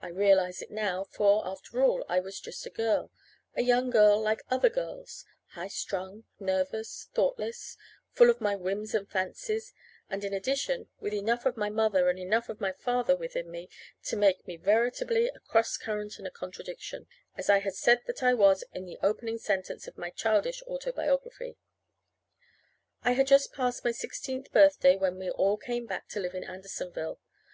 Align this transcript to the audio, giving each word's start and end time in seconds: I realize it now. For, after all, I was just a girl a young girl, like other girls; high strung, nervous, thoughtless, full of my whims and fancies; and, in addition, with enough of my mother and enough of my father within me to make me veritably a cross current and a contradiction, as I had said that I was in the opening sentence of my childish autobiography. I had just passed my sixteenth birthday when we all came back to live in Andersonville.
I 0.00 0.08
realize 0.08 0.62
it 0.62 0.70
now. 0.70 1.04
For, 1.04 1.46
after 1.46 1.84
all, 1.84 2.02
I 2.08 2.20
was 2.20 2.40
just 2.40 2.64
a 2.64 2.70
girl 2.70 3.10
a 3.54 3.60
young 3.60 3.90
girl, 3.90 4.18
like 4.18 4.40
other 4.50 4.70
girls; 4.70 5.26
high 5.48 5.68
strung, 5.68 6.24
nervous, 6.40 7.08
thoughtless, 7.12 7.76
full 8.14 8.30
of 8.30 8.40
my 8.40 8.56
whims 8.56 8.94
and 8.94 9.06
fancies; 9.06 9.74
and, 10.08 10.24
in 10.24 10.32
addition, 10.32 10.88
with 11.00 11.12
enough 11.12 11.44
of 11.44 11.58
my 11.58 11.68
mother 11.68 12.08
and 12.08 12.18
enough 12.18 12.48
of 12.48 12.62
my 12.62 12.72
father 12.72 13.14
within 13.14 13.50
me 13.50 13.68
to 14.04 14.16
make 14.16 14.46
me 14.46 14.56
veritably 14.56 15.28
a 15.28 15.38
cross 15.40 15.76
current 15.76 16.16
and 16.16 16.26
a 16.26 16.30
contradiction, 16.30 17.06
as 17.36 17.50
I 17.50 17.58
had 17.58 17.74
said 17.74 18.00
that 18.06 18.22
I 18.22 18.32
was 18.32 18.64
in 18.72 18.86
the 18.86 18.98
opening 19.02 19.36
sentence 19.36 19.86
of 19.86 19.98
my 19.98 20.08
childish 20.08 20.62
autobiography. 20.62 21.58
I 23.02 23.12
had 23.12 23.26
just 23.26 23.52
passed 23.52 23.84
my 23.84 23.92
sixteenth 23.92 24.50
birthday 24.50 24.96
when 24.96 25.18
we 25.18 25.28
all 25.28 25.58
came 25.58 25.84
back 25.84 26.08
to 26.08 26.20
live 26.20 26.34
in 26.34 26.44
Andersonville. 26.44 27.20